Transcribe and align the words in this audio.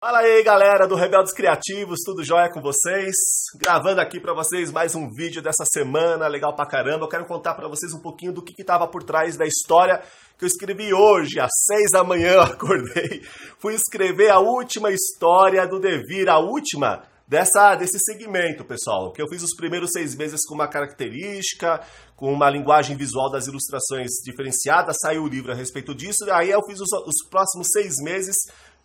Fala 0.00 0.18
aí, 0.20 0.44
galera 0.44 0.86
do 0.86 0.94
Rebeldes 0.94 1.32
Criativos, 1.32 1.98
tudo 2.04 2.24
jóia 2.24 2.48
com 2.48 2.62
vocês? 2.62 3.16
Gravando 3.56 4.00
aqui 4.00 4.20
para 4.20 4.32
vocês 4.32 4.70
mais 4.70 4.94
um 4.94 5.10
vídeo 5.10 5.42
dessa 5.42 5.64
semana, 5.64 6.28
legal 6.28 6.54
pra 6.54 6.68
caramba. 6.68 7.04
Eu 7.04 7.08
quero 7.08 7.26
contar 7.26 7.54
para 7.54 7.66
vocês 7.66 7.92
um 7.92 7.98
pouquinho 7.98 8.32
do 8.32 8.40
que, 8.40 8.54
que 8.54 8.62
tava 8.62 8.86
por 8.86 9.02
trás 9.02 9.36
da 9.36 9.44
história 9.44 10.00
que 10.38 10.44
eu 10.44 10.46
escrevi 10.46 10.94
hoje, 10.94 11.40
às 11.40 11.50
seis 11.66 11.90
da 11.90 12.04
manhã 12.04 12.34
eu 12.34 12.42
acordei. 12.42 13.22
Fui 13.58 13.74
escrever 13.74 14.30
a 14.30 14.38
última 14.38 14.92
história 14.92 15.66
do 15.66 15.80
Devir, 15.80 16.28
a 16.28 16.38
última 16.38 17.02
dessa, 17.26 17.74
desse 17.74 17.98
segmento, 17.98 18.64
pessoal. 18.64 19.12
Que 19.12 19.20
eu 19.20 19.28
fiz 19.28 19.42
os 19.42 19.56
primeiros 19.56 19.90
seis 19.90 20.14
meses 20.14 20.46
com 20.46 20.54
uma 20.54 20.68
característica, 20.68 21.80
com 22.14 22.32
uma 22.32 22.48
linguagem 22.48 22.96
visual 22.96 23.32
das 23.32 23.48
ilustrações 23.48 24.10
diferenciada, 24.24 24.92
saiu 24.92 25.24
o 25.24 25.28
livro 25.28 25.50
a 25.50 25.56
respeito 25.56 25.92
disso. 25.92 26.24
Aí 26.30 26.50
eu 26.50 26.62
fiz 26.62 26.80
os, 26.80 26.92
os 27.04 27.28
próximos 27.28 27.66
seis 27.72 27.96
meses 28.00 28.36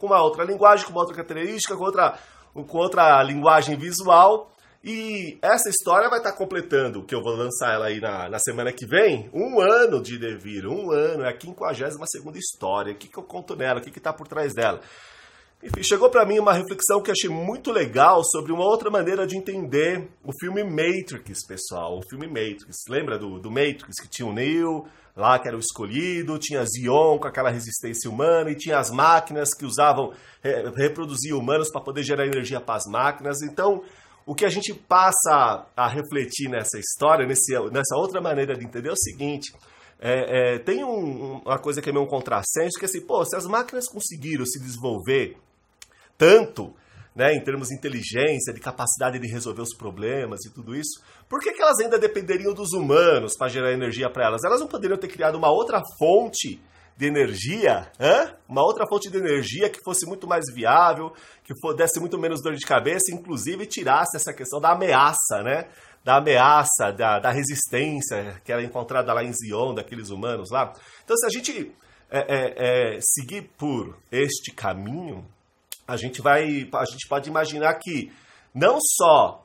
com 0.04 0.07
uma 0.07 0.21
outra 0.21 0.43
linguagem, 0.43 0.85
com 0.85 0.91
uma 0.91 0.99
outra 0.99 1.15
característica, 1.15 1.77
com 1.77 1.83
outra, 1.85 2.20
com 2.53 2.77
outra 2.77 3.23
linguagem 3.23 3.77
visual. 3.77 4.52
E 4.84 5.38
essa 5.41 5.70
história 5.70 6.09
vai 6.09 6.20
estar 6.20 6.34
completando, 6.34 7.05
que 7.05 7.16
eu 7.16 7.23
vou 7.23 7.34
lançar 7.38 7.73
ela 7.73 7.85
aí 7.85 8.02
na, 8.02 8.27
na 8.27 8.38
semana 8.38 8.73
que 8.73 8.85
vem, 8.85 9.30
um 9.34 9.61
ano 9.61 10.03
de 10.03 10.20
Devir, 10.20 10.67
um 10.67 10.91
ano, 10.91 11.23
é 11.23 11.30
a 11.30 11.39
52 11.39 12.35
história. 12.35 12.91
O 12.91 12.97
que, 12.97 13.08
que 13.08 13.17
eu 13.17 13.23
conto 13.23 13.55
nela, 13.55 13.80
o 13.80 13.81
que 13.81 13.97
está 13.97 14.11
por 14.11 14.27
trás 14.27 14.53
dela. 14.53 14.81
Enfim, 15.63 15.81
chegou 15.81 16.09
para 16.09 16.26
mim 16.26 16.40
uma 16.40 16.52
reflexão 16.52 17.02
que 17.02 17.09
achei 17.09 17.30
muito 17.30 17.72
legal 17.72 18.22
sobre 18.22 18.52
uma 18.52 18.66
outra 18.66 18.91
maneira 18.91 19.26
de 19.26 19.38
entender 19.38 20.09
o 20.22 20.34
filme 20.38 20.62
Matrix, 20.62 21.48
pessoal. 21.48 21.99
O 21.99 22.02
filme 22.03 22.27
Matrix. 22.27 22.80
Lembra 22.89 23.17
do, 23.17 23.39
do 23.39 23.49
Matrix 23.49 23.98
que 24.02 24.09
tinha 24.09 24.27
o 24.27 24.34
Neo, 24.34 24.86
lá 25.16 25.39
que 25.39 25.48
era 25.48 25.55
o 25.55 25.62
escolhido, 25.62 26.38
tinha 26.38 26.66
Zion 26.66 27.17
com 27.17 27.27
aquela 27.27 27.49
resistência 27.49 28.12
humana 28.12 28.52
e 28.52 28.55
tinha 28.55 28.77
as 28.77 28.91
máquinas 28.91 29.53
que 29.53 29.63
usavam, 29.63 30.12
reproduzir 30.76 31.34
humanos 31.34 31.72
para 31.72 31.80
poder 31.80 32.03
gerar 32.03 32.25
energia 32.25 32.59
para 32.59 32.75
as 32.75 32.86
máquinas. 32.86 33.41
Então, 33.41 33.84
o 34.25 34.36
que 34.36 34.44
a 34.44 34.50
gente 34.50 34.73
passa 34.73 35.66
a 35.78 35.88
refletir 35.88 36.50
nessa 36.50 36.78
história, 36.78 37.25
nesse, 37.25 37.53
nessa 37.72 37.95
outra 37.95 38.19
maneira 38.19 38.53
de 38.53 38.66
entender 38.66 38.89
é 38.89 38.91
o 38.91 38.97
seguinte. 38.97 39.53
É, 39.97 40.56
é, 40.56 40.59
tem 40.59 40.84
um, 40.84 41.38
uma 41.38 41.58
coisa 41.58 41.81
que 41.81 41.89
é 41.89 41.94
meio 41.94 42.03
um 42.03 42.09
contrassenso, 42.09 42.78
que 42.78 42.84
é 42.84 42.89
assim, 42.89 43.00
pô, 43.00 43.23
se 43.23 43.38
as 43.38 43.45
máquinas 43.45 43.88
conseguiram 43.88 44.45
se 44.45 44.59
desenvolver 44.59 45.38
tanto, 46.17 46.73
né, 47.16 47.33
em 47.33 47.44
termos 47.44 47.67
de 47.67 47.75
inteligência, 47.75 48.53
de 48.53 48.59
capacidade 48.59 49.19
de 49.19 49.28
resolver 49.28 49.61
os 49.61 49.75
problemas 49.75 50.45
e 50.45 50.53
tudo 50.53 50.75
isso, 50.75 51.02
por 51.30 51.39
que, 51.39 51.52
que 51.52 51.61
elas 51.61 51.80
ainda 51.80 52.00
dependeriam 52.00 52.53
dos 52.53 52.73
humanos 52.73 53.33
para 53.38 53.50
gerar 53.50 53.72
energia 53.72 54.09
para 54.09 54.25
elas? 54.25 54.44
Elas 54.44 54.59
não 54.59 54.67
poderiam 54.67 54.97
ter 54.97 55.08
criado 55.08 55.36
uma 55.36 55.52
outra 55.52 55.81
fonte 56.00 56.59
de 56.95 57.08
energia, 57.08 57.91
hã? 58.00 58.36
uma 58.47 58.64
outra 58.64 58.86
fonte 58.88 59.09
de 59.09 59.17
energia 59.17 59.69
que 59.69 59.80
fosse 59.84 60.06
muito 60.06 60.28
mais 60.28 60.45
viável, 60.53 61.11
que 61.44 61.53
desse 61.75 62.00
muito 62.00 62.19
menos 62.19 62.41
dor 62.41 62.53
de 62.53 62.66
cabeça, 62.66 63.11
inclusive 63.11 63.66
tirasse 63.66 64.16
essa 64.16 64.34
questão 64.34 64.59
da 64.59 64.72
ameaça, 64.73 65.41
né? 65.44 65.67
Da 66.03 66.17
ameaça, 66.17 66.91
da, 66.91 67.17
da 67.17 67.31
resistência 67.31 68.39
que 68.44 68.52
era 68.52 68.61
encontrada 68.61 69.14
lá 69.14 69.23
em 69.23 69.31
Zion, 69.34 69.73
daqueles 69.73 70.09
humanos 70.09 70.52
lá. 70.52 70.73
Então, 71.03 71.16
se 71.16 71.25
a 71.25 71.30
gente 71.30 71.73
é, 72.11 72.19
é, 72.19 72.95
é, 72.95 73.00
seguir 73.02 73.50
por 73.58 73.97
este 74.11 74.52
caminho, 74.52 75.25
a 75.88 75.98
gente 75.98 76.22
vai, 76.22 76.70
a 76.73 76.86
gente 76.86 77.08
pode 77.08 77.30
imaginar 77.30 77.73
que 77.76 78.12
não 78.53 78.78
só 78.81 79.44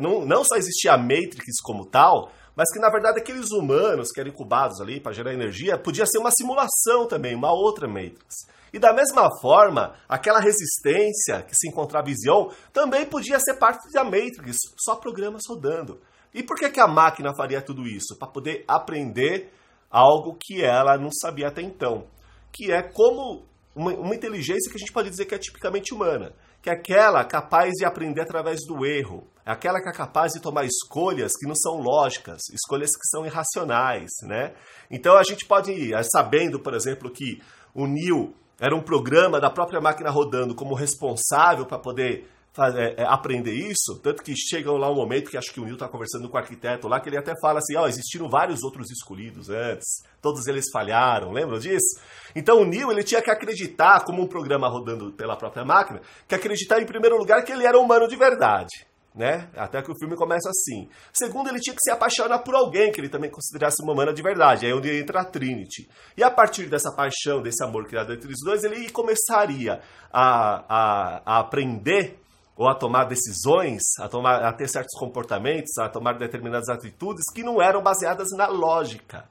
não, 0.00 0.24
não 0.24 0.42
só 0.44 0.56
existia 0.56 0.94
a 0.94 0.98
Matrix 0.98 1.60
como 1.62 1.84
tal, 1.84 2.32
mas 2.56 2.72
que 2.72 2.78
na 2.78 2.90
verdade 2.90 3.20
aqueles 3.20 3.50
humanos 3.50 4.10
que 4.10 4.20
eram 4.20 4.30
incubados 4.30 4.80
ali 4.80 5.00
para 5.00 5.12
gerar 5.12 5.34
energia 5.34 5.76
podia 5.78 6.06
ser 6.06 6.18
uma 6.18 6.30
simulação 6.30 7.06
também, 7.06 7.34
uma 7.34 7.52
outra 7.52 7.86
Matrix. 7.86 8.46
E 8.72 8.78
da 8.78 8.92
mesma 8.92 9.28
forma, 9.40 9.94
aquela 10.08 10.40
resistência 10.40 11.42
que 11.42 11.54
se 11.54 11.68
encontrava 11.68 12.10
em 12.10 12.14
Zion 12.14 12.50
também 12.72 13.06
podia 13.06 13.38
ser 13.38 13.54
parte 13.54 13.88
da 13.92 14.02
Matrix, 14.02 14.56
só 14.76 14.96
programas 14.96 15.42
rodando. 15.48 16.00
E 16.32 16.42
por 16.42 16.56
que, 16.56 16.68
que 16.68 16.80
a 16.80 16.88
máquina 16.88 17.32
faria 17.36 17.62
tudo 17.62 17.86
isso? 17.86 18.16
Para 18.18 18.26
poder 18.26 18.64
aprender 18.66 19.52
algo 19.88 20.36
que 20.40 20.60
ela 20.60 20.98
não 20.98 21.10
sabia 21.12 21.48
até 21.48 21.62
então, 21.62 22.08
que 22.52 22.72
é 22.72 22.82
como 22.82 23.46
uma, 23.74 23.92
uma 23.92 24.14
inteligência 24.14 24.70
que 24.70 24.76
a 24.76 24.78
gente 24.78 24.92
pode 24.92 25.10
dizer 25.10 25.24
que 25.24 25.34
é 25.34 25.38
tipicamente 25.38 25.92
humana, 25.92 26.32
que 26.62 26.70
é 26.70 26.72
aquela 26.72 27.24
capaz 27.24 27.72
de 27.72 27.84
aprender 27.84 28.20
através 28.20 28.60
do 28.66 28.86
erro, 28.86 29.26
é 29.44 29.50
aquela 29.50 29.80
que 29.82 29.88
é 29.88 29.92
capaz 29.92 30.32
de 30.32 30.40
tomar 30.40 30.64
escolhas 30.64 31.32
que 31.36 31.46
não 31.46 31.54
são 31.54 31.78
lógicas, 31.78 32.40
escolhas 32.52 32.90
que 32.90 33.06
são 33.10 33.26
irracionais, 33.26 34.10
né? 34.22 34.54
Então 34.90 35.16
a 35.16 35.22
gente 35.22 35.44
pode 35.44 35.72
ir 35.72 35.94
sabendo, 36.04 36.58
por 36.58 36.74
exemplo, 36.74 37.10
que 37.10 37.42
o 37.74 37.86
Neil 37.86 38.34
era 38.60 38.74
um 38.74 38.82
programa 38.82 39.40
da 39.40 39.50
própria 39.50 39.80
máquina 39.80 40.10
rodando 40.10 40.54
como 40.54 40.74
responsável 40.74 41.66
para 41.66 41.78
poder 41.78 42.30
é, 42.56 43.02
é, 43.02 43.04
aprender 43.04 43.52
isso, 43.52 43.98
tanto 44.00 44.22
que 44.22 44.32
chega 44.36 44.70
lá 44.70 44.88
um 44.88 44.94
momento 44.94 45.28
que 45.28 45.36
acho 45.36 45.52
que 45.52 45.58
o 45.58 45.64
Neil 45.64 45.74
está 45.74 45.88
conversando 45.88 46.28
com 46.28 46.36
o 46.36 46.40
arquiteto 46.40 46.86
lá, 46.86 47.00
que 47.00 47.08
ele 47.08 47.16
até 47.16 47.32
fala 47.40 47.58
assim, 47.58 47.74
ó, 47.74 47.82
oh, 47.82 47.88
existiram 47.88 48.28
vários 48.28 48.62
outros 48.62 48.90
escolhidos 48.92 49.50
antes, 49.50 50.04
todos 50.22 50.46
eles 50.46 50.66
falharam, 50.72 51.32
lembram 51.32 51.58
disso? 51.58 52.00
Então 52.34 52.60
o 52.60 52.64
Neil, 52.64 52.92
ele 52.92 53.02
tinha 53.02 53.20
que 53.20 53.30
acreditar, 53.30 54.04
como 54.04 54.22
um 54.22 54.26
programa 54.28 54.68
rodando 54.68 55.12
pela 55.12 55.36
própria 55.36 55.64
máquina, 55.64 56.00
que 56.28 56.34
acreditar 56.34 56.80
em 56.80 56.86
primeiro 56.86 57.16
lugar 57.18 57.42
que 57.44 57.50
ele 57.50 57.66
era 57.66 57.78
humano 57.78 58.06
de 58.06 58.14
verdade. 58.14 58.86
Né? 59.12 59.48
Até 59.56 59.80
que 59.80 59.92
o 59.92 59.96
filme 59.96 60.16
começa 60.16 60.48
assim. 60.48 60.88
Segundo, 61.12 61.48
ele 61.48 61.60
tinha 61.60 61.74
que 61.74 61.82
se 61.82 61.90
apaixonar 61.90 62.40
por 62.40 62.52
alguém 62.52 62.90
que 62.90 63.00
ele 63.00 63.08
também 63.08 63.30
considerasse 63.30 63.80
uma 63.80 63.92
humana 63.92 64.12
de 64.12 64.20
verdade. 64.20 64.66
Aí 64.66 64.72
é 64.72 64.74
onde 64.74 64.90
entra 64.90 65.20
a 65.20 65.24
Trinity. 65.24 65.88
E 66.16 66.22
a 66.24 66.32
partir 66.32 66.66
dessa 66.66 66.90
paixão, 66.90 67.40
desse 67.40 67.62
amor 67.62 67.86
criado 67.86 68.12
entre 68.12 68.28
os 68.28 68.40
dois, 68.44 68.64
ele 68.64 68.90
começaria 68.90 69.80
a, 70.12 70.64
a, 70.68 71.22
a 71.24 71.38
aprender 71.38 72.23
ou 72.56 72.68
a 72.68 72.74
tomar 72.74 73.04
decisões, 73.04 73.82
a, 73.98 74.08
tomar, 74.08 74.44
a 74.44 74.52
ter 74.52 74.68
certos 74.68 74.98
comportamentos, 74.98 75.76
a 75.78 75.88
tomar 75.88 76.18
determinadas 76.18 76.68
atitudes 76.68 77.24
que 77.34 77.42
não 77.42 77.60
eram 77.60 77.82
baseadas 77.82 78.28
na 78.36 78.46
lógica, 78.46 79.28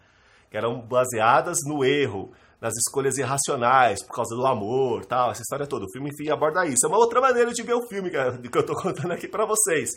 que 0.50 0.57
eram 0.57 0.81
baseadas 0.81 1.59
no 1.66 1.85
erro, 1.85 2.31
nas 2.59 2.75
escolhas 2.78 3.17
irracionais, 3.17 4.01
por 4.06 4.16
causa 4.16 4.35
do 4.35 4.45
amor, 4.45 5.06
tal, 5.06 5.31
essa 5.31 5.41
história 5.41 5.67
toda. 5.67 5.85
O 5.85 5.91
filme, 5.91 6.09
enfim, 6.09 6.29
aborda 6.29 6.66
isso. 6.66 6.85
É 6.85 6.88
uma 6.88 6.97
outra 6.97 7.19
maneira 7.19 7.51
de 7.51 7.61
ver 7.61 7.73
o 7.73 7.85
filme 7.88 8.09
que 8.09 8.17
eu 8.17 8.61
estou 8.61 8.75
contando 8.81 9.11
aqui 9.11 9.28
para 9.28 9.45
vocês. 9.45 9.90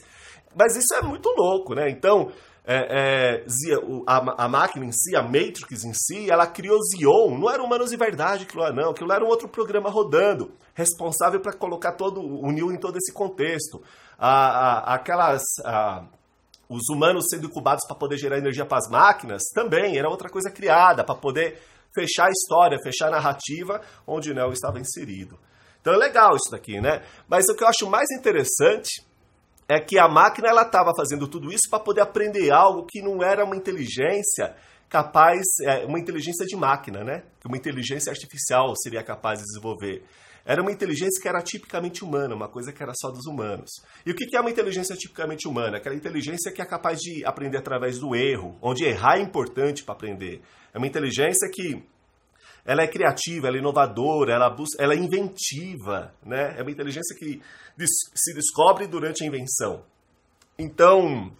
Mas 0.52 0.74
isso 0.74 0.92
é 0.94 1.02
muito 1.02 1.28
louco, 1.36 1.74
né? 1.74 1.88
Então, 1.88 2.32
é, 2.68 3.44
é, 3.44 3.44
a, 4.08 4.44
a, 4.44 4.48
máquina 4.48 4.84
em 4.84 4.90
si, 4.90 5.14
a 5.14 5.22
Matrix 5.22 5.84
em 5.84 5.94
si, 5.94 6.28
ela 6.28 6.48
criou 6.48 6.82
Zion. 6.82 7.38
Não 7.38 7.48
era 7.48 7.62
humanos 7.62 7.90
de 7.90 7.96
verdade 7.96 8.42
aquilo 8.42 8.62
lá, 8.62 8.72
não. 8.72 8.90
Aquilo 8.90 9.12
era 9.12 9.24
um 9.24 9.28
outro 9.28 9.48
programa 9.48 9.88
rodando, 9.88 10.50
responsável 10.74 11.40
para 11.40 11.52
colocar 11.52 11.92
todo 11.92 12.20
o 12.20 12.50
Neo 12.50 12.72
em 12.72 12.76
todo 12.76 12.96
esse 12.96 13.12
contexto. 13.12 13.80
A, 14.18 14.30
a, 14.30 14.94
aquelas. 14.94 15.42
os 16.68 16.88
humanos 16.90 17.26
sendo 17.30 17.46
incubados 17.46 17.86
para 17.86 17.94
poder 17.94 18.18
gerar 18.18 18.38
energia 18.38 18.66
para 18.66 18.78
as 18.78 18.90
máquinas 18.90 19.42
também 19.54 19.96
era 19.96 20.08
outra 20.08 20.28
coisa 20.28 20.50
criada 20.50 21.04
para 21.04 21.14
poder 21.14 21.62
fechar 21.94 22.26
a 22.26 22.30
história, 22.30 22.78
fechar 22.82 23.06
a 23.06 23.12
narrativa 23.12 23.80
onde 24.04 24.32
o 24.32 24.34
Neo 24.34 24.50
estava 24.52 24.80
inserido. 24.80 25.38
Então 25.80 25.94
é 25.94 25.96
legal 25.96 26.34
isso 26.34 26.50
daqui, 26.50 26.80
né? 26.80 27.04
Mas 27.28 27.48
o 27.48 27.54
que 27.54 27.62
eu 27.62 27.68
acho 27.68 27.88
mais 27.88 28.10
interessante 28.10 29.06
é 29.68 29.80
que 29.80 29.98
a 29.98 30.08
máquina 30.08 30.48
ela 30.48 30.62
estava 30.62 30.92
fazendo 30.96 31.26
tudo 31.26 31.52
isso 31.52 31.68
para 31.68 31.80
poder 31.80 32.02
aprender 32.02 32.50
algo 32.50 32.86
que 32.86 33.02
não 33.02 33.22
era 33.22 33.44
uma 33.44 33.56
inteligência 33.56 34.54
capaz, 34.88 35.42
é, 35.62 35.84
uma 35.84 35.98
inteligência 35.98 36.46
de 36.46 36.56
máquina, 36.56 37.02
né? 37.02 37.24
Que 37.40 37.48
uma 37.48 37.56
inteligência 37.56 38.10
artificial 38.10 38.72
seria 38.76 39.02
capaz 39.02 39.40
de 39.40 39.44
desenvolver. 39.44 40.04
Era 40.44 40.62
uma 40.62 40.70
inteligência 40.70 41.20
que 41.20 41.28
era 41.28 41.42
tipicamente 41.42 42.04
humana, 42.04 42.36
uma 42.36 42.48
coisa 42.48 42.72
que 42.72 42.80
era 42.80 42.92
só 42.94 43.10
dos 43.10 43.26
humanos. 43.26 43.68
E 44.06 44.12
o 44.12 44.14
que 44.14 44.36
é 44.36 44.40
uma 44.40 44.50
inteligência 44.50 44.94
tipicamente 44.94 45.48
humana? 45.48 45.78
Aquela 45.78 45.96
inteligência 45.96 46.52
que 46.52 46.62
é 46.62 46.64
capaz 46.64 47.00
de 47.00 47.24
aprender 47.24 47.58
através 47.58 47.98
do 47.98 48.14
erro, 48.14 48.56
onde 48.62 48.84
errar 48.84 49.18
é 49.18 49.22
importante 49.22 49.82
para 49.82 49.96
aprender. 49.96 50.40
É 50.72 50.78
uma 50.78 50.86
inteligência 50.86 51.50
que 51.52 51.84
ela 52.66 52.82
é 52.82 52.88
criativa, 52.88 53.46
ela 53.46 53.56
é 53.56 53.60
inovadora, 53.60 54.34
ela, 54.34 54.50
busca, 54.50 54.82
ela 54.82 54.92
é 54.92 54.96
inventiva, 54.96 56.12
né? 56.24 56.56
É 56.58 56.62
uma 56.62 56.70
inteligência 56.70 57.16
que 57.16 57.40
se 58.14 58.34
descobre 58.34 58.88
durante 58.88 59.22
a 59.22 59.26
invenção. 59.26 59.84
Então, 60.58 61.32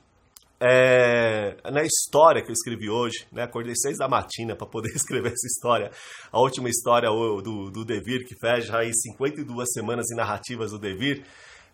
é, 0.61 1.57
na 1.71 1.83
história 1.83 2.43
que 2.43 2.49
eu 2.49 2.53
escrevi 2.53 2.89
hoje, 2.89 3.27
né, 3.33 3.43
acordei 3.43 3.75
seis 3.75 3.99
da 3.99 4.09
matina 4.09 4.55
para 4.55 4.67
poder 4.67 4.91
escrever 4.97 5.33
essa 5.33 5.47
história, 5.47 5.91
a 6.31 6.41
última 6.41 6.69
história 6.69 7.09
do, 7.11 7.71
do 7.71 7.85
Devir, 7.85 8.25
que 8.25 8.39
fecha 8.39 8.79
aí 8.79 8.91
52 8.95 9.73
semanas 9.73 10.11
em 10.11 10.17
narrativas 10.17 10.71
do 10.71 10.79
Devir, 10.79 11.25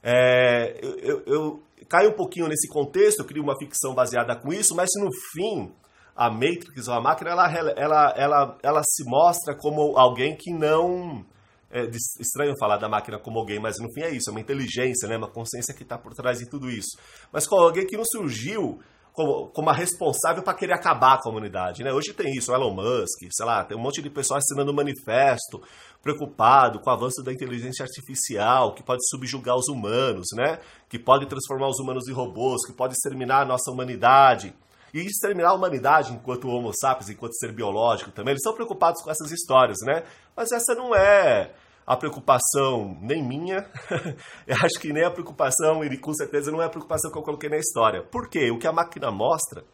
é, 0.03 0.81
eu, 0.83 0.99
eu, 0.99 1.23
eu 1.27 1.63
caio 1.89 2.11
um 2.11 2.15
pouquinho 2.15 2.49
nesse 2.49 2.67
contexto, 2.69 3.21
eu 3.21 3.25
crio 3.25 3.43
uma 3.43 3.57
ficção 3.57 3.95
baseada 3.95 4.35
com 4.35 4.53
isso, 4.53 4.75
mas 4.75 4.89
no 4.97 5.11
fim 5.33 5.71
a 6.15 6.31
Matrix, 6.31 6.89
ou 6.89 6.95
a 6.95 7.01
máquina, 7.01 7.31
ela, 7.31 7.53
ela, 7.53 8.15
ela, 8.17 8.59
ela 8.63 8.83
se 8.85 9.05
mostra 9.05 9.55
como 9.57 9.97
alguém 9.97 10.37
que 10.37 10.53
não. 10.53 11.25
É 11.71 11.89
estranho 12.21 12.55
falar 12.59 12.77
da 12.77 12.87
máquina 12.87 13.19
como 13.19 13.39
alguém, 13.39 13.59
mas 13.59 13.79
no 13.81 13.91
fim 13.95 14.03
é 14.03 14.11
isso, 14.11 14.29
é 14.29 14.31
uma 14.31 14.41
inteligência, 14.41 15.09
né? 15.09 15.17
uma 15.17 15.31
consciência 15.31 15.73
que 15.73 15.83
está 15.83 15.97
por 15.97 16.13
trás 16.13 16.39
de 16.39 16.47
tudo 16.47 16.71
isso. 16.71 16.99
Mas 17.33 17.47
com 17.47 17.57
alguém 17.57 17.87
que 17.87 17.97
não 17.97 18.05
surgiu 18.05 18.79
como, 19.13 19.49
como 19.49 19.71
a 19.71 19.73
responsável 19.73 20.43
para 20.43 20.55
querer 20.55 20.73
acabar 20.73 21.19
com 21.21 21.29
a 21.29 21.33
humanidade. 21.33 21.83
Né? 21.83 21.93
Hoje 21.93 22.13
tem 22.13 22.33
isso, 22.35 22.51
o 22.51 22.55
Elon 22.55 22.75
Musk, 22.75 23.21
sei 23.31 23.47
lá, 23.47 23.65
tem 23.65 23.77
um 23.77 23.81
monte 23.81 24.03
de 24.03 24.11
pessoal 24.11 24.39
assinando 24.39 24.73
um 24.73 24.75
manifesto 24.75 25.63
preocupado 26.03 26.81
com 26.81 26.91
o 26.91 26.93
avanço 26.93 27.23
da 27.23 27.33
inteligência 27.33 27.85
artificial, 27.85 28.75
que 28.75 28.83
pode 28.83 29.07
subjugar 29.09 29.57
os 29.57 29.69
humanos, 29.69 30.27
né? 30.35 30.59
que 30.89 30.99
pode 30.99 31.27
transformar 31.27 31.69
os 31.69 31.79
humanos 31.79 32.09
em 32.09 32.13
robôs, 32.13 32.67
que 32.67 32.73
pode 32.73 32.95
exterminar 32.95 33.43
a 33.43 33.45
nossa 33.45 33.71
humanidade. 33.71 34.55
E 34.93 35.01
exterminar 35.01 35.51
a 35.51 35.55
humanidade 35.55 36.13
enquanto 36.13 36.49
homo 36.49 36.73
sapiens, 36.75 37.09
enquanto 37.09 37.35
ser 37.39 37.53
biológico 37.53 38.11
também. 38.11 38.33
Eles 38.33 38.41
estão 38.41 38.55
preocupados 38.55 39.03
com 39.03 39.11
essas 39.11 39.31
histórias, 39.31 39.79
né? 39.83 40.03
Mas 40.37 40.53
essa 40.53 40.75
não 40.75 40.95
é 40.95 41.55
a 41.87 41.97
preocupação 41.97 42.97
nem 43.01 43.23
minha, 43.23 43.69
eu 44.47 44.57
acho 44.63 44.81
que 44.81 44.93
nem 44.93 45.05
a 45.05 45.11
preocupação, 45.11 45.85
e 45.85 45.97
com 45.99 46.15
certeza 46.15 46.51
não 46.51 46.63
é 46.63 46.67
a 46.67 46.71
preocupação 46.71 47.11
que 47.11 47.19
eu 47.19 47.23
coloquei 47.23 47.49
na 47.49 47.57
história. 47.57 48.03
Por 48.03 48.29
quê? 48.29 48.51
O 48.51 48.59
que 48.59 48.67
a 48.67 48.73
máquina 48.73 49.11
mostra 49.11 49.65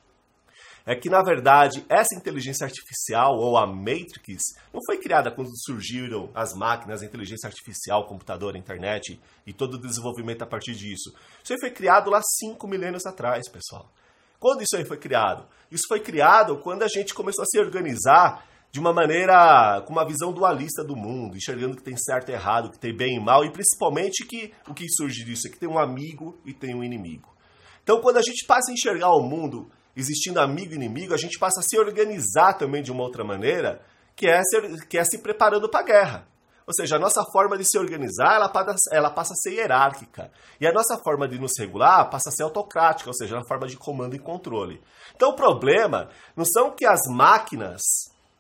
é 0.87 0.95
que, 0.95 1.11
na 1.11 1.23
verdade, 1.23 1.85
essa 1.87 2.15
inteligência 2.15 2.65
artificial, 2.65 3.37
ou 3.37 3.59
a 3.59 3.67
Matrix, 3.67 4.43
não 4.73 4.81
foi 4.87 4.97
criada 4.97 5.31
quando 5.31 5.51
surgiram 5.55 6.31
as 6.35 6.55
máquinas, 6.55 7.03
a 7.03 7.05
inteligência 7.05 7.47
artificial, 7.47 8.01
o 8.01 8.07
computador, 8.07 8.55
a 8.55 8.59
internet 8.59 9.21
e 9.47 9.53
todo 9.53 9.75
o 9.75 9.79
desenvolvimento 9.79 10.43
a 10.43 10.47
partir 10.47 10.75
disso. 10.75 11.13
Isso 11.45 11.55
foi 11.61 11.71
criado 11.71 12.11
lá 12.11 12.23
5 12.23 12.67
milênios 12.67 13.05
atrás, 13.05 13.51
pessoal. 13.51 13.93
Quando 14.39 14.63
isso 14.63 14.77
aí 14.77 14.85
foi 14.85 14.97
criado? 14.97 15.47
Isso 15.71 15.85
foi 15.89 16.01
criado 16.01 16.59
quando 16.59 16.83
a 16.83 16.89
gente 16.89 17.13
começou 17.13 17.43
a 17.43 17.47
se 17.47 17.59
organizar 17.59 18.47
de 18.71 18.79
uma 18.79 18.93
maneira, 18.93 19.83
com 19.87 19.93
uma 19.93 20.07
visão 20.07 20.33
dualista 20.33 20.85
do 20.85 20.95
mundo, 20.95 21.37
enxergando 21.37 21.77
que 21.77 21.83
tem 21.83 21.97
certo 21.97 22.31
e 22.31 22.33
errado, 22.33 22.71
que 22.71 22.79
tem 22.79 22.95
bem 22.95 23.17
e 23.17 23.21
mal, 23.21 23.45
e 23.45 23.51
principalmente 23.51 24.25
que 24.27 24.53
o 24.69 24.75
que 24.75 24.89
surge 24.89 25.25
disso 25.25 25.49
é 25.49 25.51
que 25.51 25.59
tem 25.59 25.69
um 25.69 25.79
amigo 25.79 26.39
e 26.45 26.53
tem 26.53 26.75
um 26.75 26.85
inimigo. 26.85 27.35
Então, 27.83 28.01
quando 28.01 28.19
a 28.19 28.23
gente 28.23 28.45
passa 28.47 28.71
a 28.71 28.75
enxergar 28.75 29.11
o 29.15 29.23
mundo 29.23 29.71
existindo 29.97 30.39
amigo 30.39 30.73
e 30.73 30.77
inimigo, 30.77 31.15
a 31.15 31.19
gente 31.19 31.39
passa 31.39 31.61
a 31.61 31.63
se 31.63 31.79
organizar 31.79 32.55
também 32.55 32.83
de 32.83 32.93
uma 32.93 33.03
outra 33.03 33.25
maneira, 33.25 33.81
que 34.15 34.29
é, 34.29 34.41
que 34.89 34.99
é 34.99 35.05
se 35.05 35.19
preparando 35.19 35.69
para 35.69 35.81
a 35.81 35.85
guerra. 35.85 36.29
Ou 36.69 36.75
seja, 36.75 36.97
a 36.97 36.99
nossa 36.99 37.25
forma 37.33 37.57
de 37.57 37.65
se 37.65 37.79
organizar, 37.79 38.35
ela 38.35 38.49
passa, 38.51 38.77
ela 38.93 39.09
passa 39.09 39.33
a 39.33 39.37
ser 39.37 39.55
hierárquica. 39.55 40.31
E 40.61 40.67
a 40.67 40.73
nossa 40.73 40.99
forma 40.99 41.27
de 41.27 41.39
nos 41.39 41.53
regular 41.59 42.11
passa 42.11 42.29
a 42.29 42.33
ser 42.33 42.43
autocrática, 42.43 43.09
ou 43.09 43.15
seja, 43.15 43.39
a 43.39 43.49
forma 43.49 43.67
de 43.67 43.79
comando 43.79 44.15
e 44.15 44.19
controle. 44.19 44.79
Então 45.17 45.31
o 45.31 45.35
problema 45.35 46.11
não 46.37 46.45
são 46.45 46.71
que 46.71 46.85
as 46.85 47.01
máquinas 47.09 47.81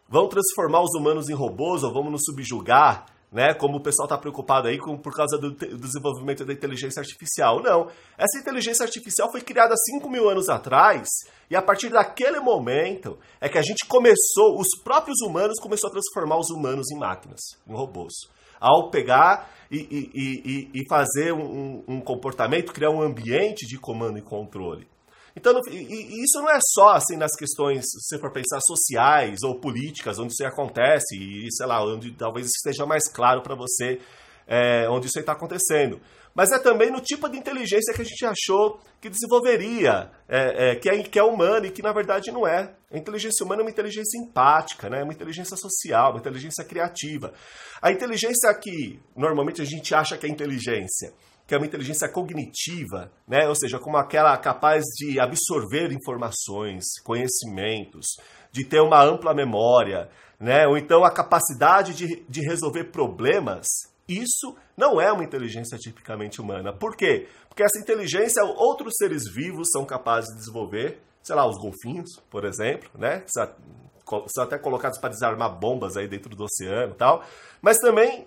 vão 0.06 0.28
transformar 0.28 0.82
os 0.82 0.94
humanos 0.94 1.30
em 1.30 1.34
robôs 1.34 1.82
ou 1.82 1.90
vamos 1.90 2.12
nos 2.12 2.24
subjugar, 2.26 3.06
né? 3.30 3.54
Como 3.54 3.78
o 3.78 3.82
pessoal 3.82 4.06
está 4.06 4.16
preocupado 4.16 4.68
aí 4.68 4.78
com, 4.78 4.96
por 4.96 5.14
causa 5.14 5.36
do, 5.38 5.50
do, 5.50 5.78
desenvolvimento 5.78 6.44
da 6.44 6.52
inteligência 6.52 7.00
artificial. 7.00 7.62
Não. 7.62 7.88
Essa 8.16 8.38
inteligência 8.38 8.84
artificial 8.84 9.30
foi 9.30 9.40
criada 9.40 9.74
5 9.76 10.08
mil 10.08 10.28
anos 10.28 10.48
atrás 10.48 11.08
e 11.50 11.56
a 11.56 11.62
partir 11.62 11.90
daquele 11.90 12.40
momento 12.40 13.18
é 13.40 13.48
que 13.48 13.58
a 13.58 13.62
gente 13.62 13.86
começou, 13.86 14.58
os 14.58 14.68
próprios 14.82 15.20
humanos 15.20 15.58
começou 15.60 15.88
a 15.88 15.92
transformar 15.92 16.38
os 16.38 16.50
humanos 16.50 16.90
em 16.90 16.98
máquinas, 16.98 17.40
em 17.66 17.72
robôs. 17.72 18.14
Ao 18.60 18.90
pegar 18.90 19.50
e, 19.70 19.78
e, 19.78 20.10
e, 20.14 20.82
e 20.82 20.88
fazer 20.88 21.32
um, 21.32 21.84
um 21.86 22.00
comportamento, 22.00 22.72
criar 22.72 22.90
um 22.90 23.02
ambiente 23.02 23.66
de 23.66 23.78
comando 23.78 24.18
e 24.18 24.22
controle. 24.22 24.88
Então, 25.38 25.60
e, 25.70 26.24
isso 26.24 26.40
não 26.42 26.50
é 26.50 26.58
só 26.60 26.94
assim 26.94 27.16
nas 27.16 27.34
questões, 27.36 27.84
se 27.84 28.00
você 28.00 28.18
for 28.18 28.32
pensar, 28.32 28.60
sociais 28.60 29.42
ou 29.44 29.60
políticas, 29.60 30.18
onde 30.18 30.32
isso 30.32 30.44
acontece, 30.44 31.16
e 31.16 31.46
sei 31.52 31.66
lá, 31.66 31.84
onde 31.84 32.10
talvez 32.12 32.46
esteja 32.48 32.84
mais 32.84 33.08
claro 33.08 33.40
para 33.40 33.54
você 33.54 34.00
é, 34.48 34.88
onde 34.88 35.06
isso 35.06 35.20
está 35.20 35.32
acontecendo. 35.32 36.00
Mas 36.34 36.52
é 36.52 36.58
também 36.58 36.90
no 36.90 37.00
tipo 37.00 37.28
de 37.28 37.36
inteligência 37.36 37.92
que 37.92 38.00
a 38.00 38.04
gente 38.04 38.24
achou 38.24 38.80
que 39.00 39.10
desenvolveria, 39.10 40.10
é, 40.28 40.70
é, 40.70 40.76
que, 40.76 40.88
é, 40.88 41.02
que 41.02 41.18
é 41.18 41.22
humana 41.22 41.66
e 41.66 41.70
que 41.70 41.82
na 41.82 41.92
verdade 41.92 42.30
não 42.30 42.46
é. 42.46 42.72
A 42.90 42.96
inteligência 42.96 43.44
humana 43.44 43.60
é 43.60 43.64
uma 43.64 43.70
inteligência 43.70 44.18
empática, 44.18 44.88
né? 44.88 45.02
uma 45.02 45.12
inteligência 45.12 45.56
social, 45.56 46.12
uma 46.12 46.20
inteligência 46.20 46.64
criativa. 46.64 47.32
A 47.82 47.92
inteligência 47.92 48.52
que 48.54 49.00
normalmente 49.16 49.60
a 49.60 49.64
gente 49.64 49.94
acha 49.94 50.16
que 50.16 50.26
é 50.26 50.28
inteligência 50.28 51.12
que 51.46 51.54
é 51.54 51.56
uma 51.56 51.66
inteligência 51.66 52.06
cognitiva, 52.10 53.10
né? 53.26 53.48
ou 53.48 53.56
seja, 53.56 53.78
como 53.78 53.96
aquela 53.96 54.36
capaz 54.36 54.84
de 54.94 55.18
absorver 55.18 55.90
informações, 55.92 56.84
conhecimentos, 57.02 58.04
de 58.52 58.66
ter 58.66 58.80
uma 58.80 59.02
ampla 59.02 59.32
memória, 59.32 60.10
né? 60.38 60.66
ou 60.66 60.76
então 60.76 61.04
a 61.04 61.10
capacidade 61.10 61.94
de, 61.94 62.22
de 62.28 62.42
resolver 62.42 62.84
problemas, 62.92 63.66
isso 64.08 64.56
não 64.76 65.00
é 65.00 65.12
uma 65.12 65.24
inteligência 65.24 65.76
tipicamente 65.76 66.40
humana. 66.40 66.72
Por 66.72 66.96
quê? 66.96 67.28
Porque 67.48 67.62
essa 67.62 67.78
inteligência 67.78 68.42
outros 68.42 68.94
seres 68.96 69.24
vivos 69.30 69.68
são 69.70 69.84
capazes 69.84 70.30
de 70.30 70.38
desenvolver, 70.38 71.00
sei 71.22 71.36
lá, 71.36 71.46
os 71.46 71.58
golfinhos, 71.58 72.16
por 72.30 72.44
exemplo, 72.44 72.88
né? 72.94 73.22
são 73.26 74.44
até 74.44 74.58
colocados 74.58 74.98
para 74.98 75.10
desarmar 75.10 75.58
bombas 75.58 75.96
aí 75.96 76.08
dentro 76.08 76.34
do 76.34 76.44
oceano 76.44 76.94
e 76.94 76.96
tal, 76.96 77.22
mas 77.60 77.76
também 77.78 78.26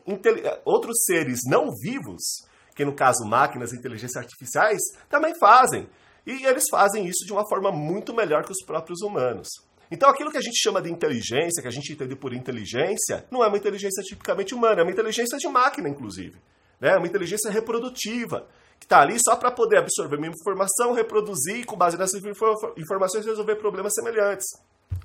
outros 0.64 1.04
seres 1.06 1.40
não 1.48 1.72
vivos 1.82 2.22
que 2.76 2.86
no 2.86 2.96
caso 2.96 3.26
máquinas 3.26 3.74
e 3.74 3.78
inteligências 3.78 4.24
artificiais, 4.24 4.80
também 5.10 5.34
fazem. 5.40 5.88
E 6.26 6.46
eles 6.46 6.66
fazem 6.70 7.06
isso 7.06 7.26
de 7.26 7.34
uma 7.34 7.48
forma 7.48 7.72
muito 7.72 8.14
melhor 8.14 8.44
que 8.44 8.52
os 8.52 8.64
próprios 8.66 9.02
humanos. 9.02 9.48
Então, 9.92 10.10
aquilo 10.10 10.32
que 10.32 10.38
a 10.38 10.42
gente 10.42 10.58
chama 10.58 10.82
de 10.82 10.90
inteligência, 10.90 11.62
que 11.62 11.68
a 11.68 11.72
gente 11.72 11.92
entende 11.92 12.16
por 12.16 12.34
inteligência, 12.34 13.26
não 13.30 13.44
é 13.44 13.48
uma 13.48 13.58
inteligência 13.58 14.02
tipicamente 14.02 14.56
humana, 14.56 14.80
é 14.80 14.84
uma 14.84 14.92
inteligência 14.92 15.38
de 15.38 15.48
máquina, 15.50 15.90
inclusive. 15.90 16.40
Né? 16.80 16.94
É 16.94 16.98
uma 16.98 17.06
inteligência 17.06 17.52
reprodutiva, 17.52 18.48
que 18.80 18.86
está 18.86 19.02
ali 19.02 19.18
só 19.20 19.36
para 19.36 19.52
poder 19.52 19.80
absorver 19.80 20.16
uma 20.16 20.28
informação, 20.28 20.94
reproduzir 20.94 21.58
e, 21.58 21.64
com 21.66 21.76
base 21.76 21.98
nessas 21.98 22.22
informações, 22.78 23.26
resolver 23.26 23.58
problemas 23.58 23.94
semelhantes. 23.94 24.48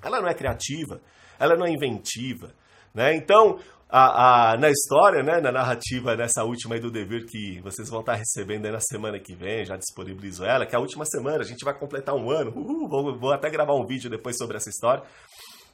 Ela 0.01 0.21
não 0.21 0.29
é 0.29 0.35
criativa, 0.35 1.01
ela 1.39 1.57
não 1.57 1.67
é 1.67 1.71
inventiva. 1.71 2.55
Né? 2.95 3.15
Então, 3.17 3.59
a, 3.89 4.53
a, 4.53 4.57
na 4.59 4.69
história, 4.69 5.23
né, 5.23 5.41
na 5.41 5.53
narrativa 5.53 6.17
nessa 6.17 6.43
última 6.43 6.75
aí 6.75 6.81
do 6.81 6.91
Devir 6.91 7.25
que 7.25 7.61
vocês 7.63 7.89
vão 7.89 8.01
estar 8.01 8.15
recebendo 8.15 8.67
aí 8.67 8.73
na 8.73 8.81
semana 8.81 9.19
que 9.19 9.35
vem, 9.35 9.65
já 9.65 9.77
disponibilizo 9.77 10.45
ela, 10.45 10.67
que 10.67 10.75
é 10.75 10.79
a 10.79 10.81
última 10.81 11.05
semana, 11.05 11.43
a 11.43 11.47
gente 11.47 11.65
vai 11.65 11.79
completar 11.79 12.15
um 12.15 12.31
ano, 12.31 12.51
uhul, 12.51 12.89
vou, 12.89 13.19
vou, 13.19 13.33
até 13.33 13.49
gravar 13.49 13.75
um 13.75 13.87
vídeo 13.87 14.11
depois 14.11 14.37
sobre 14.37 14.57
essa 14.57 14.69
história. 14.69 15.05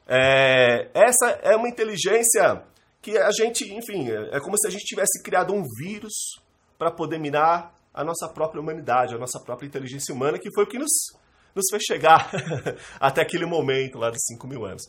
É, 0.07 0.91
essa 0.93 1.31
é 1.43 1.57
uma 1.57 1.69
inteligência 1.69 2.63
que 3.01 3.17
a 3.17 3.31
gente, 3.33 3.65
enfim, 3.73 4.11
é 4.11 4.39
como 4.41 4.57
se 4.59 4.69
a 4.69 4.71
gente 4.71 4.85
tivesse 4.85 5.23
criado 5.23 5.55
um 5.55 5.63
vírus 5.79 6.13
para 6.79 6.91
poder 6.91 7.19
minar 7.19 7.75
a 7.95 8.05
nossa 8.05 8.29
própria 8.29 8.61
humanidade, 8.61 9.15
a 9.15 9.19
nossa 9.19 9.41
própria 9.41 9.67
inteligência 9.67 10.15
humana, 10.15 10.39
que 10.39 10.53
foi 10.55 10.65
o 10.65 10.67
que 10.67 10.79
nos, 10.79 10.93
nos 11.55 11.65
fez 11.71 11.83
chegar 11.83 12.31
até 13.01 13.23
aquele 13.23 13.47
momento 13.47 13.99
lá 13.99 14.11
dos 14.11 14.23
5 14.27 14.47
mil 14.47 14.65
anos 14.65 14.83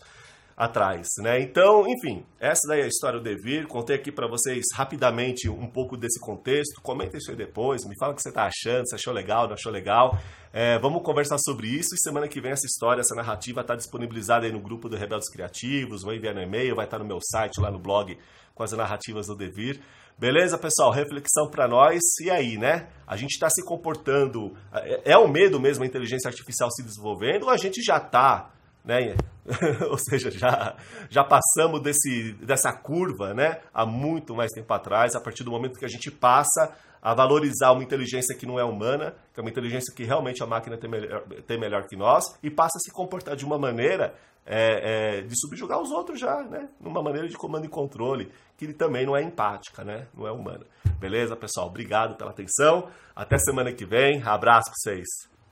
atrás, 0.56 1.08
né? 1.18 1.42
Então, 1.42 1.86
enfim, 1.88 2.24
essa 2.40 2.68
daí 2.68 2.82
é 2.82 2.84
a 2.84 2.88
história 2.88 3.20
do 3.20 3.24
Devir. 3.24 3.68
Contei 3.68 3.96
aqui 3.96 4.12
para 4.12 4.28
vocês 4.28 4.66
rapidamente 4.74 5.50
um 5.50 5.68
pouco 5.68 5.98
desse 5.98 6.20
contexto. 6.20 6.82
Comentem 6.82 7.18
isso 7.18 7.32
aí 7.32 7.38
depois, 7.38 7.84
me 7.86 7.98
fala 7.98 8.14
o 8.14 8.16
que 8.16 8.22
você 8.22 8.32
tá 8.32 8.46
achando, 8.46 8.88
se 8.88 8.96
achou 8.96 9.14
legal, 9.14 9.48
não 9.48 9.54
achou 9.54 9.72
legal. 9.72 10.18
É, 10.52 10.78
vamos 10.78 11.02
conversar 11.02 11.38
sobre 11.40 11.68
isso 11.68 11.96
e 11.96 11.98
semana 11.98 12.28
que 12.28 12.40
vem 12.40 12.52
essa 12.52 12.68
história, 12.68 13.02
essa 13.02 13.16
narrativa 13.16 13.62
está 13.62 13.76
disponibilizada 13.76 14.46
aí 14.46 14.52
no 14.52 14.60
grupo 14.60 14.88
do 14.88 14.96
Rebeldes 14.96 15.30
Criativos, 15.30 16.04
vai 16.04 16.18
enviar 16.18 16.36
no 16.36 16.42
e-mail, 16.42 16.76
vai 16.76 16.86
estar 16.86 16.98
tá 16.98 17.04
no 17.04 17.08
meu 17.08 17.20
site, 17.22 17.60
lá 17.60 17.72
no 17.72 17.80
blog, 17.80 18.16
com 18.54 18.62
as 18.62 18.72
narrativas 18.72 19.26
do 19.26 19.36
Devir. 19.36 19.80
Beleza, 20.16 20.58
pessoal? 20.60 20.92
Reflexão 20.92 21.50
para 21.50 21.68
nós. 21.68 22.00
E 22.22 22.30
aí, 22.30 22.56
né? 22.56 22.88
A 23.08 23.18
gente 23.18 23.32
está 23.32 23.50
se 23.50 23.66
comportando. 23.66 24.56
É, 24.72 25.14
é 25.14 25.18
o 25.18 25.28
medo 25.28 25.60
mesmo 25.60 25.84
a 25.84 25.88
inteligência 25.88 26.28
artificial 26.28 26.70
se 26.72 26.84
desenvolvendo 26.84 27.44
ou 27.44 27.50
a 27.50 27.58
gente 27.58 27.82
já 27.82 27.98
está 27.98 28.52
né? 28.84 29.16
Ou 29.90 29.98
seja, 29.98 30.32
já, 30.32 30.76
já 31.10 31.24
passamos 31.24 31.82
desse, 31.82 32.34
dessa 32.34 32.72
curva 32.74 33.34
né? 33.34 33.60
há 33.74 33.86
muito 33.86 34.36
mais 34.36 34.52
tempo 34.52 34.74
atrás, 34.74 35.16
a 35.16 35.22
partir 35.22 35.44
do 35.44 35.52
momento 35.52 35.80
que 35.80 35.86
a 35.86 35.90
gente 35.90 36.12
passa 36.12 36.76
a 37.02 37.14
valorizar 37.14 37.72
uma 37.72 37.84
inteligência 37.84 38.36
que 38.36 38.46
não 38.46 38.58
é 38.58 38.64
humana, 38.64 39.14
que 39.34 39.40
é 39.40 39.44
uma 39.44 39.50
inteligência 39.50 39.94
que 39.94 40.06
realmente 40.06 40.42
a 40.42 40.48
máquina 40.48 40.78
tem 40.78 40.90
melhor, 40.90 41.24
tem 41.46 41.60
melhor 41.60 41.86
que 41.86 41.98
nós, 41.98 42.24
e 42.42 42.50
passa 42.50 42.78
a 42.78 42.80
se 42.80 42.92
comportar 42.92 43.36
de 43.36 43.44
uma 43.44 43.58
maneira 43.58 44.16
é, 44.46 45.18
é, 45.18 45.22
de 45.22 45.38
subjugar 45.40 45.82
os 45.82 45.92
outros 45.92 46.20
já, 46.20 46.44
né? 46.44 46.70
numa 46.80 47.02
maneira 47.02 47.28
de 47.28 47.36
comando 47.36 47.66
e 47.66 47.70
controle, 47.70 48.32
que 48.58 48.66
ele 48.66 48.74
também 48.74 49.06
não 49.06 49.16
é 49.16 49.22
empática, 49.22 49.84
né? 49.84 50.08
não 50.14 50.26
é 50.26 50.32
humana. 50.32 50.66
Beleza, 50.98 51.36
pessoal? 51.36 51.68
Obrigado 51.68 52.16
pela 52.16 52.32
atenção. 52.32 52.88
Até 53.14 53.38
semana 53.38 53.74
que 53.74 53.86
vem. 53.86 54.22
Abraço 54.24 54.72
para 54.72 54.96
vocês. 54.96 55.33